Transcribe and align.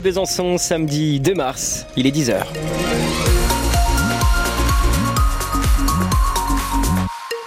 Besançon, 0.00 0.58
samedi 0.58 1.18
2 1.18 1.34
mars, 1.34 1.84
il 1.96 2.06
est 2.06 2.12
10h. 2.14 2.44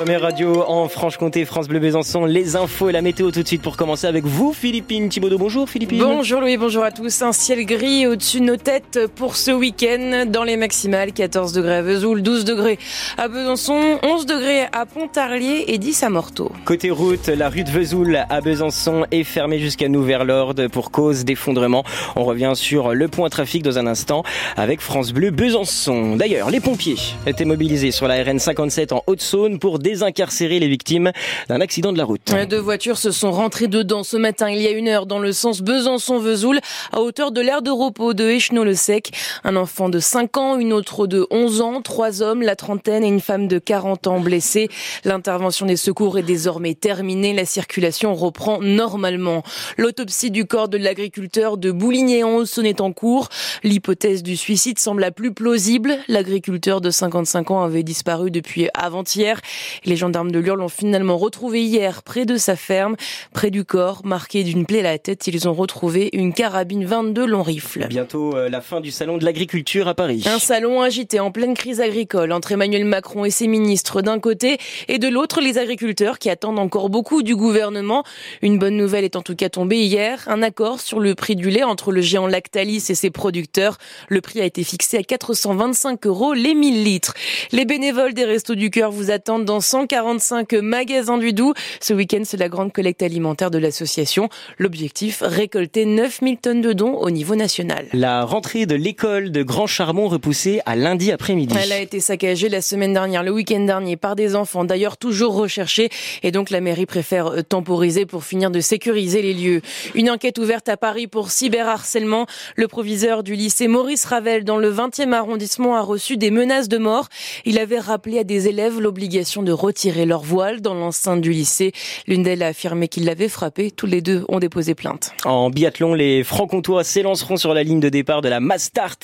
Première 0.00 0.22
radio 0.22 0.64
en 0.66 0.88
Franche-Comté, 0.88 1.44
France 1.44 1.68
Bleu 1.68 1.78
Besançon, 1.78 2.24
les 2.24 2.56
infos 2.56 2.88
et 2.88 2.92
la 2.92 3.02
météo 3.02 3.30
tout 3.30 3.42
de 3.42 3.46
suite 3.46 3.60
pour 3.60 3.76
commencer 3.76 4.06
avec 4.06 4.24
vous, 4.24 4.54
Philippine 4.54 5.10
Thibaudot. 5.10 5.36
Bonjour 5.36 5.68
Philippine. 5.68 5.98
Bonjour 5.98 6.40
Louis, 6.40 6.56
bonjour 6.56 6.84
à 6.84 6.90
tous. 6.90 7.20
Un 7.20 7.32
ciel 7.32 7.66
gris 7.66 8.06
au-dessus 8.06 8.40
de 8.40 8.46
nos 8.46 8.56
têtes 8.56 8.98
pour 9.14 9.36
ce 9.36 9.50
week-end 9.50 10.24
dans 10.26 10.42
les 10.42 10.56
maximales. 10.56 11.12
14 11.12 11.52
degrés 11.52 11.74
à 11.74 11.82
Vesoul, 11.82 12.22
12 12.22 12.46
degrés 12.46 12.78
à 13.18 13.28
Besançon, 13.28 13.98
11 14.02 14.24
degrés 14.24 14.68
à 14.72 14.86
Pontarlier 14.86 15.66
et 15.68 15.76
10 15.76 16.02
à 16.02 16.08
Morteau. 16.08 16.50
Côté 16.64 16.90
route, 16.90 17.28
la 17.28 17.50
rue 17.50 17.64
de 17.64 17.70
Vesoul 17.70 18.24
à 18.26 18.40
Besançon 18.40 19.04
est 19.10 19.24
fermée 19.24 19.58
jusqu'à 19.58 19.90
nouvel-ordre 19.90 20.68
pour 20.68 20.92
cause 20.92 21.26
d'effondrement. 21.26 21.84
On 22.16 22.24
revient 22.24 22.52
sur 22.54 22.94
le 22.94 23.08
point 23.08 23.28
trafic 23.28 23.62
dans 23.62 23.78
un 23.78 23.86
instant 23.86 24.22
avec 24.56 24.80
France 24.80 25.12
Bleu 25.12 25.30
Besançon. 25.30 26.16
D'ailleurs, 26.16 26.48
les 26.48 26.60
pompiers 26.60 26.96
étaient 27.26 27.44
mobilisés 27.44 27.90
sur 27.90 28.08
la 28.08 28.24
RN 28.24 28.38
57 28.38 28.92
en 28.92 29.02
Haute-Saône 29.06 29.58
pour 29.58 29.78
désincarcérer 29.90 30.60
les 30.60 30.68
victimes 30.68 31.10
d'un 31.48 31.60
accident 31.60 31.92
de 31.92 31.98
la 31.98 32.04
route. 32.04 32.32
Deux 32.48 32.58
voitures 32.58 32.98
se 32.98 33.10
sont 33.10 33.32
rentrées 33.32 33.66
dedans 33.66 34.04
ce 34.04 34.16
matin, 34.16 34.50
il 34.50 34.62
y 34.62 34.66
a 34.66 34.70
une 34.70 34.88
heure, 34.88 35.06
dans 35.06 35.18
le 35.18 35.32
sens 35.32 35.62
Besançon-Vesoul, 35.62 36.60
à 36.92 37.00
hauteur 37.00 37.32
de 37.32 37.40
l'aire 37.40 37.62
de 37.62 37.70
repos 37.70 38.14
de 38.14 38.28
Échenot-le-Sec. 38.28 39.10
Un 39.44 39.56
enfant 39.56 39.88
de 39.88 39.98
5 39.98 40.36
ans, 40.36 40.58
une 40.58 40.72
autre 40.72 41.06
de 41.06 41.26
11 41.30 41.60
ans, 41.60 41.82
trois 41.82 42.22
hommes, 42.22 42.42
la 42.42 42.56
trentaine 42.56 43.02
et 43.04 43.08
une 43.08 43.20
femme 43.20 43.48
de 43.48 43.58
40 43.58 44.06
ans 44.06 44.20
blessés. 44.20 44.68
L'intervention 45.04 45.66
des 45.66 45.76
secours 45.76 46.18
est 46.18 46.22
désormais 46.22 46.74
terminée. 46.74 47.32
La 47.32 47.44
circulation 47.44 48.14
reprend 48.14 48.60
normalement. 48.60 49.42
L'autopsie 49.76 50.30
du 50.30 50.44
corps 50.44 50.68
de 50.68 50.78
l'agriculteur 50.78 51.56
de 51.56 51.70
Bouligné 51.70 52.22
en 52.24 52.36
Haute-Saône 52.36 52.66
est 52.66 52.80
en 52.80 52.92
cours. 52.92 53.28
L'hypothèse 53.62 54.22
du 54.22 54.36
suicide 54.36 54.78
semble 54.78 55.00
la 55.00 55.10
plus 55.10 55.32
plausible. 55.32 55.98
L'agriculteur 56.08 56.80
de 56.80 56.90
55 56.90 57.50
ans 57.50 57.62
avait 57.62 57.82
disparu 57.82 58.30
depuis 58.30 58.68
avant-hier. 58.74 59.40
Les 59.84 59.96
gendarmes 59.96 60.30
de 60.30 60.38
Lure 60.38 60.56
l'ont 60.56 60.68
finalement 60.68 61.16
retrouvé 61.16 61.62
hier 61.62 62.02
près 62.02 62.26
de 62.26 62.36
sa 62.36 62.56
ferme. 62.56 62.96
Près 63.32 63.50
du 63.50 63.64
corps, 63.64 64.02
marqué 64.04 64.44
d'une 64.44 64.66
plaie 64.66 64.80
à 64.80 64.84
la 64.84 64.98
tête, 64.98 65.26
ils 65.26 65.48
ont 65.48 65.54
retrouvé 65.54 66.10
une 66.12 66.32
carabine 66.32 66.84
22 66.84 67.24
long 67.26 67.42
rifle. 67.42 67.86
Bientôt 67.88 68.36
euh, 68.36 68.48
la 68.48 68.60
fin 68.60 68.80
du 68.80 68.90
salon 68.90 69.18
de 69.18 69.24
l'agriculture 69.24 69.88
à 69.88 69.94
Paris. 69.94 70.24
Un 70.26 70.38
salon 70.38 70.82
agité 70.82 71.20
en 71.20 71.30
pleine 71.30 71.54
crise 71.54 71.80
agricole 71.80 72.32
entre 72.32 72.52
Emmanuel 72.52 72.84
Macron 72.84 73.24
et 73.24 73.30
ses 73.30 73.46
ministres 73.46 74.02
d'un 74.02 74.18
côté 74.18 74.58
et 74.88 74.98
de 74.98 75.08
l'autre 75.08 75.40
les 75.40 75.58
agriculteurs 75.58 76.18
qui 76.18 76.30
attendent 76.30 76.58
encore 76.58 76.90
beaucoup 76.90 77.22
du 77.22 77.36
gouvernement. 77.36 78.04
Une 78.42 78.58
bonne 78.58 78.76
nouvelle 78.76 79.04
est 79.04 79.16
en 79.16 79.22
tout 79.22 79.34
cas 79.34 79.48
tombée 79.48 79.80
hier, 79.80 80.24
un 80.26 80.42
accord 80.42 80.80
sur 80.80 81.00
le 81.00 81.14
prix 81.14 81.36
du 81.36 81.50
lait 81.50 81.62
entre 81.62 81.92
le 81.92 82.00
géant 82.00 82.26
Lactalis 82.26 82.84
et 82.88 82.94
ses 82.94 83.10
producteurs. 83.10 83.78
Le 84.08 84.20
prix 84.20 84.40
a 84.40 84.44
été 84.44 84.64
fixé 84.64 84.98
à 84.98 85.02
425 85.02 86.06
euros 86.06 86.34
les 86.34 86.54
1000 86.54 86.84
litres. 86.84 87.14
Les 87.52 87.64
bénévoles 87.64 88.14
des 88.14 88.24
Restos 88.24 88.54
du 88.54 88.70
Cœur 88.70 88.90
vous 88.90 89.10
attendent 89.10 89.44
dans 89.44 89.60
145 89.70 90.54
magasins 90.54 91.16
du 91.16 91.32
Doubs. 91.32 91.54
Ce 91.78 91.94
week-end, 91.94 92.22
c'est 92.24 92.36
la 92.36 92.48
grande 92.48 92.72
collecte 92.72 93.02
alimentaire 93.02 93.52
de 93.52 93.58
l'association. 93.58 94.28
L'objectif, 94.58 95.22
récolter 95.24 95.84
9000 95.84 96.38
tonnes 96.38 96.60
de 96.60 96.72
dons 96.72 96.94
au 96.94 97.10
niveau 97.10 97.36
national. 97.36 97.86
La 97.92 98.24
rentrée 98.24 98.66
de 98.66 98.74
l'école 98.74 99.30
de 99.30 99.44
Grand 99.44 99.68
Charbon 99.68 100.08
repoussée 100.08 100.60
à 100.66 100.74
lundi 100.74 101.12
après-midi. 101.12 101.54
Elle 101.56 101.70
a 101.70 101.78
été 101.78 102.00
saccagée 102.00 102.48
la 102.48 102.62
semaine 102.62 102.94
dernière, 102.94 103.22
le 103.22 103.30
week-end 103.30 103.60
dernier, 103.60 103.96
par 103.96 104.16
des 104.16 104.34
enfants, 104.34 104.64
d'ailleurs 104.64 104.96
toujours 104.96 105.34
recherchés. 105.34 105.88
Et 106.24 106.32
donc 106.32 106.50
la 106.50 106.60
mairie 106.60 106.86
préfère 106.86 107.28
euh, 107.28 107.42
temporiser 107.42 108.06
pour 108.06 108.24
finir 108.24 108.50
de 108.50 108.58
sécuriser 108.58 109.22
les 109.22 109.34
lieux. 109.34 109.60
Une 109.94 110.10
enquête 110.10 110.38
ouverte 110.38 110.68
à 110.68 110.76
Paris 110.76 111.06
pour 111.06 111.30
cyberharcèlement. 111.30 112.26
Le 112.56 112.66
proviseur 112.66 113.22
du 113.22 113.36
lycée 113.36 113.68
Maurice 113.68 114.04
Ravel 114.04 114.42
dans 114.42 114.56
le 114.56 114.72
20e 114.72 115.12
arrondissement 115.12 115.76
a 115.76 115.80
reçu 115.82 116.16
des 116.16 116.32
menaces 116.32 116.68
de 116.68 116.78
mort. 116.78 117.08
Il 117.44 117.56
avait 117.60 117.78
rappelé 117.78 118.18
à 118.18 118.24
des 118.24 118.48
élèves 118.48 118.80
l'obligation 118.80 119.44
de 119.44 119.59
retirer 119.60 120.06
leur 120.06 120.22
voile 120.22 120.60
dans 120.60 120.74
l'enceinte 120.74 121.20
du 121.20 121.32
lycée. 121.32 121.72
L'une 122.06 122.22
d'elles 122.22 122.42
a 122.42 122.48
affirmé 122.48 122.88
qu'il 122.88 123.04
l'avait 123.04 123.28
frappé. 123.28 123.70
Tous 123.70 123.86
les 123.86 124.00
deux 124.00 124.24
ont 124.28 124.38
déposé 124.38 124.74
plainte. 124.74 125.12
En 125.24 125.50
biathlon, 125.50 125.94
les 125.94 126.24
francs-comtois 126.24 126.84
s'élanceront 126.84 127.36
sur 127.36 127.54
la 127.54 127.62
ligne 127.62 127.80
de 127.80 127.88
départ 127.88 128.22
de 128.22 128.28
la 128.28 128.40
Mastart 128.40 128.98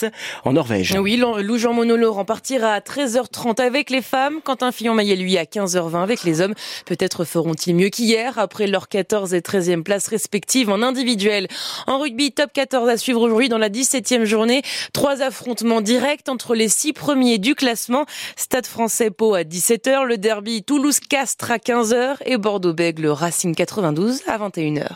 en 0.44 0.52
Norvège. 0.52 0.96
Oui, 1.00 1.16
Lou 1.16 1.58
Jean 1.58 1.72
Monod 1.72 2.02
en 2.04 2.24
partira 2.24 2.72
à 2.72 2.80
13h30 2.80 3.60
avec 3.60 3.90
les 3.90 4.02
femmes. 4.02 4.40
Quentin 4.42 4.72
Fillon-Maillet, 4.72 5.16
lui, 5.16 5.38
à 5.38 5.44
15h20 5.44 6.02
avec 6.02 6.24
les 6.24 6.40
hommes. 6.40 6.54
Peut-être 6.84 7.24
feront-ils 7.24 7.74
mieux 7.74 7.88
qu'hier 7.88 8.38
après 8.38 8.66
leurs 8.66 8.88
14 8.88 9.34
et 9.34 9.40
13e 9.40 9.82
places 9.82 10.08
respectives 10.08 10.70
en 10.70 10.82
individuel. 10.82 11.48
En 11.86 11.98
rugby, 11.98 12.32
top 12.32 12.52
14 12.52 12.88
à 12.88 12.96
suivre 12.96 13.20
aujourd'hui 13.20 13.48
dans 13.48 13.58
la 13.58 13.68
17e 13.68 14.24
journée. 14.24 14.62
Trois 14.92 15.22
affrontements 15.22 15.80
directs 15.80 16.28
entre 16.28 16.54
les 16.54 16.68
six 16.68 16.92
premiers 16.92 17.38
du 17.38 17.54
classement. 17.54 18.06
Stade 18.36 18.66
français 18.66 19.10
Pau 19.10 19.34
à 19.34 19.42
17h, 19.42 20.04
le 20.04 20.18
Toulouse-Castres 20.64 21.50
à 21.50 21.56
15h 21.56 22.18
et 22.24 22.36
Bordeaux-Bègle 22.36 23.08
Racing 23.08 23.54
92 23.54 24.22
à 24.28 24.38
21h. 24.38 24.86